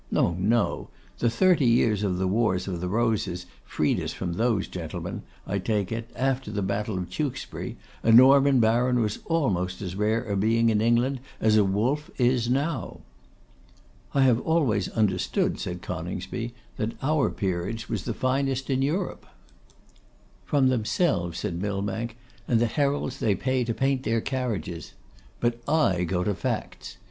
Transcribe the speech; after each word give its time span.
No, 0.09 0.33
no; 0.39 0.89
the 1.19 1.29
thirty 1.29 1.67
years 1.67 2.01
of 2.01 2.17
the 2.17 2.27
wars 2.27 2.67
of 2.67 2.81
the 2.81 2.87
Roses 2.87 3.45
freed 3.63 3.99
us 3.99 4.11
from 4.11 4.33
those 4.33 4.67
gentlemen. 4.67 5.21
I 5.45 5.59
take 5.59 5.91
it, 5.91 6.09
after 6.15 6.49
the 6.49 6.63
battle 6.63 6.97
of 6.97 7.07
Tewkesbury, 7.11 7.77
a 8.01 8.11
Norman 8.11 8.59
baron 8.59 9.01
was 9.03 9.19
almost 9.25 9.79
as 9.79 9.95
rare 9.95 10.23
a 10.23 10.35
being 10.35 10.69
in 10.71 10.81
England 10.81 11.19
as 11.39 11.55
a 11.55 11.63
wolf 11.63 12.09
is 12.17 12.49
now.' 12.49 13.01
'I 14.15 14.21
have 14.23 14.39
always 14.41 14.89
understood,' 14.89 15.59
said 15.59 15.83
Coningsby, 15.83 16.55
'that 16.77 16.95
our 17.03 17.29
peerage 17.29 17.87
was 17.87 18.05
the 18.05 18.15
finest 18.15 18.71
in 18.71 18.81
Europe.' 18.81 19.27
'From 20.45 20.69
themselves,' 20.69 21.37
said 21.37 21.61
Millbank, 21.61 22.17
'and 22.47 22.59
the 22.59 22.65
heralds 22.65 23.19
they 23.19 23.35
pay 23.35 23.63
to 23.63 23.73
paint 23.75 24.01
their 24.01 24.19
carriages. 24.19 24.93
But 25.39 25.61
I 25.69 26.05
go 26.05 26.23
to 26.23 26.33
facts. 26.33 26.97